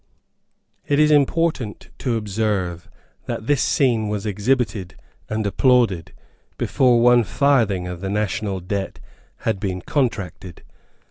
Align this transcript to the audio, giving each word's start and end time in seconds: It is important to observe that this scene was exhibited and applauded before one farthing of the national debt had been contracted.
It 0.87 0.97
is 0.97 1.11
important 1.11 1.91
to 1.99 2.17
observe 2.17 2.89
that 3.27 3.45
this 3.45 3.61
scene 3.61 4.09
was 4.09 4.25
exhibited 4.25 4.95
and 5.29 5.45
applauded 5.45 6.13
before 6.57 6.99
one 6.99 7.23
farthing 7.23 7.87
of 7.87 8.01
the 8.01 8.09
national 8.09 8.61
debt 8.61 8.99
had 9.45 9.59
been 9.59 9.81
contracted. 9.81 10.63